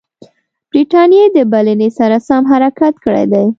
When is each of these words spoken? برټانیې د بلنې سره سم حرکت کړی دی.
برټانیې 0.71 1.25
د 1.35 1.37
بلنې 1.51 1.89
سره 1.97 2.17
سم 2.27 2.43
حرکت 2.51 2.93
کړی 3.03 3.25
دی. 3.33 3.45